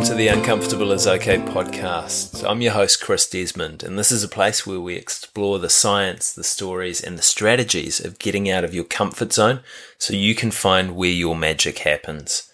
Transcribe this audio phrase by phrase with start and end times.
[0.00, 2.42] Welcome to the Uncomfortable is Okay podcast.
[2.48, 6.32] I'm your host, Chris Desmond, and this is a place where we explore the science,
[6.32, 9.60] the stories, and the strategies of getting out of your comfort zone
[9.98, 12.50] so you can find where your magic happens.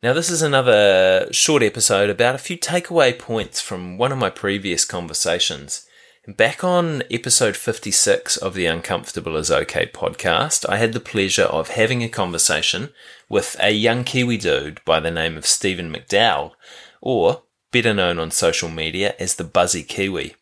[0.00, 4.30] Now, this is another short episode about a few takeaway points from one of my
[4.30, 5.88] previous conversations.
[6.28, 11.68] Back on episode 56 of the Uncomfortable is Okay podcast, I had the pleasure of
[11.68, 12.90] having a conversation
[13.28, 16.50] with a young Kiwi dude by the name of Stephen McDowell,
[17.00, 20.34] or better known on social media as the Buzzy Kiwi.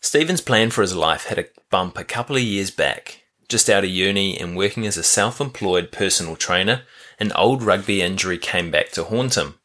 [0.00, 3.24] Stephen's plan for his life had a bump a couple of years back.
[3.48, 6.82] Just out of uni and working as a self employed personal trainer,
[7.18, 9.56] an old rugby injury came back to haunt him.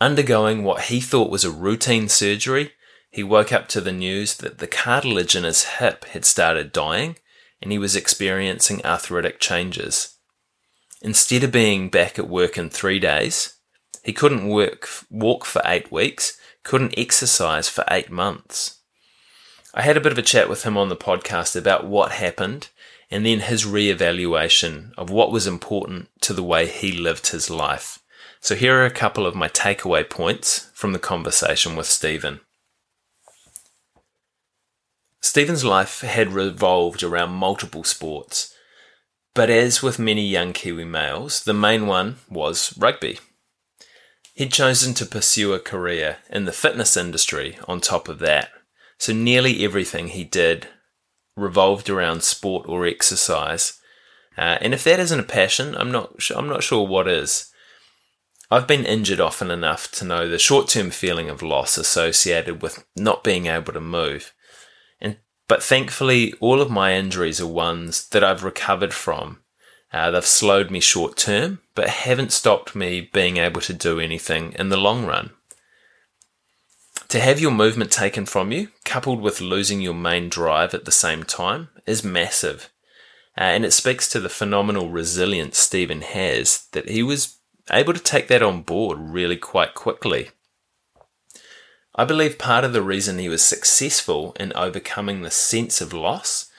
[0.00, 2.72] Undergoing what he thought was a routine surgery,
[3.10, 7.16] he woke up to the news that the cartilage in his hip had started dying
[7.60, 10.16] and he was experiencing arthritic changes.
[11.02, 13.54] Instead of being back at work in three days,
[14.04, 18.78] he couldn't work, walk for eight weeks, couldn't exercise for eight months.
[19.74, 22.68] I had a bit of a chat with him on the podcast about what happened
[23.10, 27.98] and then his re-evaluation of what was important to the way he lived his life.
[28.40, 32.40] So here are a couple of my takeaway points from the conversation with Stephen.
[35.20, 38.54] Stephen's life had revolved around multiple sports,
[39.34, 43.18] but as with many young Kiwi males, the main one was rugby.
[44.34, 48.48] He'd chosen to pursue a career in the fitness industry on top of that,
[48.98, 50.68] so nearly everything he did
[51.36, 53.78] revolved around sport or exercise.
[54.38, 57.52] Uh, and if that isn't a passion, I'm not I'm not sure what is.
[58.50, 63.22] I've been injured often enough to know the short-term feeling of loss associated with not
[63.22, 64.32] being able to move.
[65.50, 69.40] But thankfully, all of my injuries are ones that I've recovered from.
[69.92, 74.52] Uh, they've slowed me short term, but haven't stopped me being able to do anything
[74.56, 75.30] in the long run.
[77.08, 80.92] To have your movement taken from you, coupled with losing your main drive at the
[80.92, 82.70] same time, is massive.
[83.36, 87.38] Uh, and it speaks to the phenomenal resilience Stephen has that he was
[87.72, 90.30] able to take that on board really quite quickly.
[91.94, 96.50] I believe part of the reason he was successful in overcoming the sense of loss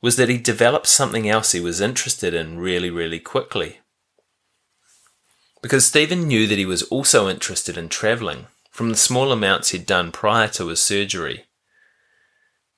[0.00, 3.80] was that he developed something else he was interested in really, really quickly.
[5.60, 9.86] Because Stephen knew that he was also interested in travelling from the small amounts he'd
[9.86, 11.46] done prior to his surgery.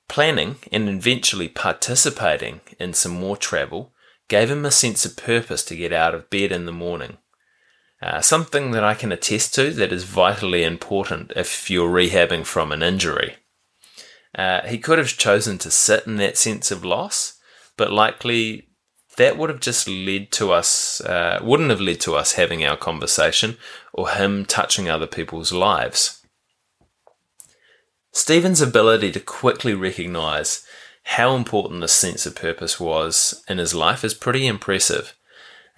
[0.09, 3.93] Planning and eventually participating in some more travel
[4.27, 7.17] gave him a sense of purpose to get out of bed in the morning
[8.01, 12.71] uh, something that I can attest to that is vitally important if you're rehabbing from
[12.71, 13.35] an injury.
[14.33, 17.39] Uh, he could have chosen to sit in that sense of loss,
[17.77, 18.69] but likely
[19.17, 22.77] that would have just led to us, uh, wouldn't have led to us having our
[22.77, 23.57] conversation
[23.93, 26.25] or him touching other people's lives.
[28.13, 30.65] Stephen's ability to quickly recognize
[31.03, 35.15] how important this sense of purpose was in his life is pretty impressive.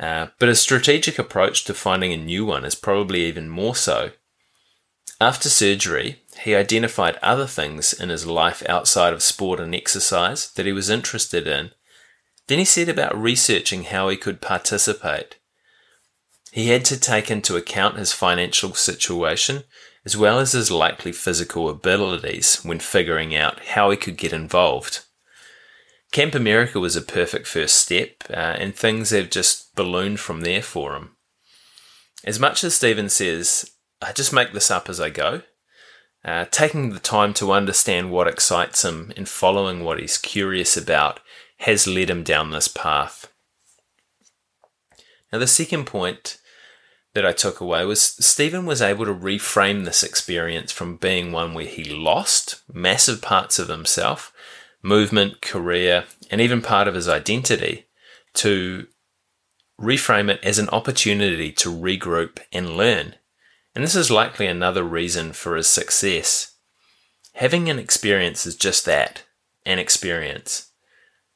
[0.03, 4.11] Uh, but a strategic approach to finding a new one is probably even more so.
[5.21, 10.65] After surgery, he identified other things in his life outside of sport and exercise that
[10.65, 11.71] he was interested in.
[12.47, 15.37] Then he set about researching how he could participate.
[16.51, 19.63] He had to take into account his financial situation
[20.03, 25.05] as well as his likely physical abilities when figuring out how he could get involved.
[26.13, 30.61] Camp America was a perfect first step, uh, and things have just ballooned from there
[30.61, 31.15] for him.
[32.23, 35.41] As much as Stephen says, I just make this up as I go,
[36.23, 41.19] uh, taking the time to understand what excites him and following what he's curious about
[41.57, 43.31] has led him down this path.
[45.31, 46.37] Now, the second point
[47.15, 51.55] that I took away was Stephen was able to reframe this experience from being one
[51.55, 54.31] where he lost massive parts of himself
[54.83, 57.85] movement, career, and even part of his identity
[58.33, 58.87] to
[59.79, 63.15] reframe it as an opportunity to regroup and learn.
[63.73, 66.55] And this is likely another reason for his success.
[67.35, 69.23] Having an experience is just that
[69.65, 70.71] an experience.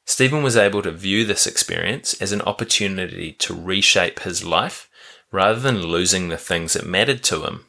[0.04, 4.88] Stephen was able to view this experience as an opportunity to reshape his life
[5.30, 7.64] rather than losing the things that mattered to him.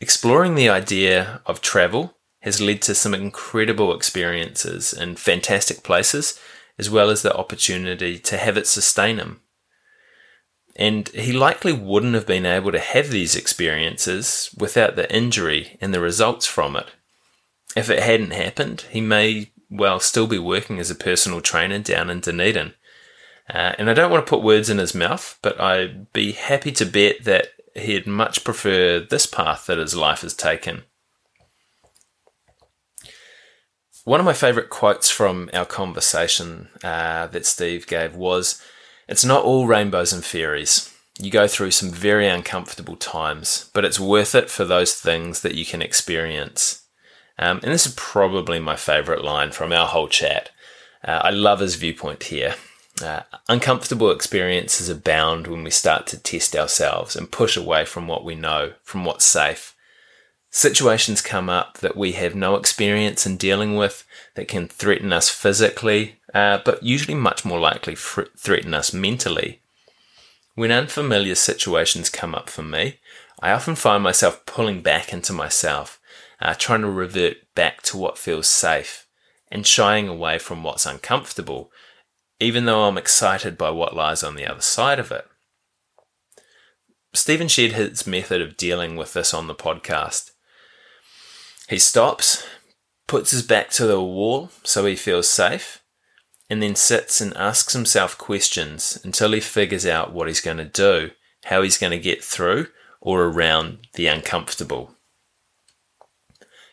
[0.00, 6.38] Exploring the idea of travel has led to some incredible experiences in fantastic places,
[6.78, 9.40] as well as the opportunity to have it sustain him.
[10.76, 15.94] And he likely wouldn't have been able to have these experiences without the injury and
[15.94, 16.88] the results from it.
[17.74, 22.10] If it hadn't happened, he may well still be working as a personal trainer down
[22.10, 22.74] in Dunedin.
[23.48, 26.72] Uh, and I don't want to put words in his mouth, but I'd be happy
[26.72, 30.82] to bet that he'd much prefer this path that his life has taken.
[34.04, 38.60] One of my favourite quotes from our conversation uh, that Steve gave was
[39.08, 40.94] It's not all rainbows and fairies.
[41.18, 45.54] You go through some very uncomfortable times, but it's worth it for those things that
[45.54, 46.84] you can experience.
[47.38, 50.50] Um, and this is probably my favourite line from our whole chat.
[51.02, 52.56] Uh, I love his viewpoint here.
[53.02, 58.24] Uh, uncomfortable experiences abound when we start to test ourselves and push away from what
[58.24, 59.73] we know, from what's safe.
[60.56, 64.06] Situations come up that we have no experience in dealing with
[64.36, 69.60] that can threaten us physically, uh, but usually much more likely fr- threaten us mentally.
[70.54, 73.00] When unfamiliar situations come up for me,
[73.42, 76.00] I often find myself pulling back into myself,
[76.40, 79.08] uh, trying to revert back to what feels safe,
[79.50, 81.72] and shying away from what's uncomfortable
[82.40, 85.26] even though I'm excited by what lies on the other side of it.
[87.12, 90.32] Stephen shared his method of dealing with this on the podcast.
[91.68, 92.46] He stops,
[93.06, 95.82] puts his back to the wall so he feels safe,
[96.50, 100.64] and then sits and asks himself questions until he figures out what he's going to
[100.64, 101.10] do,
[101.44, 102.68] how he's going to get through
[103.00, 104.94] or around the uncomfortable.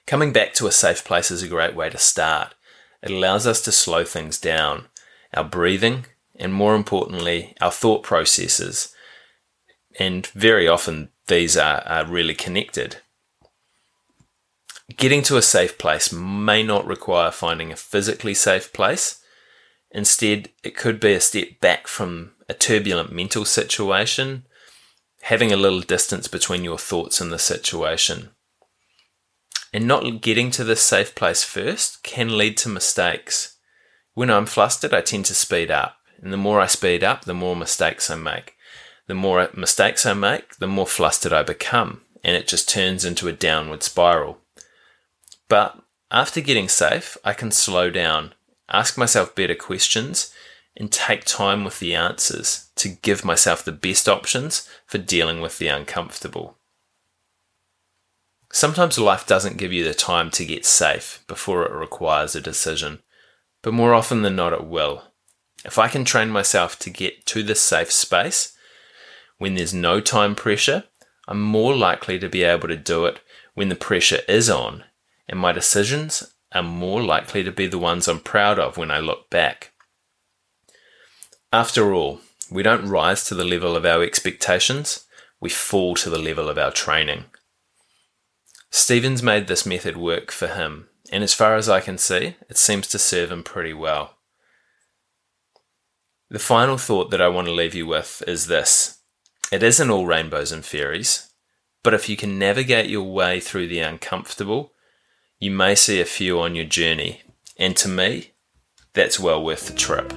[0.05, 2.53] Coming back to a safe place is a great way to start.
[3.01, 4.87] It allows us to slow things down
[5.33, 6.05] our breathing,
[6.35, 8.93] and more importantly, our thought processes.
[9.97, 12.97] And very often these are, are really connected.
[14.97, 19.21] Getting to a safe place may not require finding a physically safe place.
[19.91, 24.45] Instead, it could be a step back from a turbulent mental situation,
[25.21, 28.29] having a little distance between your thoughts and the situation.
[29.73, 33.57] And not getting to this safe place first can lead to mistakes.
[34.13, 35.97] When I'm flustered, I tend to speed up.
[36.21, 38.55] And the more I speed up, the more mistakes I make.
[39.07, 42.01] The more mistakes I make, the more flustered I become.
[42.23, 44.39] And it just turns into a downward spiral.
[45.51, 45.77] But
[46.09, 48.33] after getting safe, I can slow down,
[48.69, 50.33] ask myself better questions,
[50.77, 55.57] and take time with the answers to give myself the best options for dealing with
[55.57, 56.55] the uncomfortable.
[58.53, 62.99] Sometimes life doesn't give you the time to get safe before it requires a decision
[63.61, 65.03] but more often than not, it will.
[65.63, 68.57] If I can train myself to get to the safe space
[69.37, 70.85] when there's no time pressure,
[71.27, 73.19] I'm more likely to be able to do it
[73.53, 74.85] when the pressure is on,
[75.31, 78.99] and my decisions are more likely to be the ones I'm proud of when I
[78.99, 79.71] look back.
[81.51, 82.19] After all,
[82.51, 85.05] we don't rise to the level of our expectations,
[85.39, 87.25] we fall to the level of our training.
[88.69, 92.57] Stevens made this method work for him and as far as I can see, it
[92.57, 94.17] seems to serve him pretty well.
[96.29, 98.99] The final thought that I want to leave you with is this
[99.51, 101.29] it isn't all rainbows and fairies,
[101.83, 104.71] but if you can navigate your way through the uncomfortable,
[105.43, 107.23] you may see a few on your journey,
[107.57, 108.33] and to me,
[108.93, 110.13] that's well worth the trip.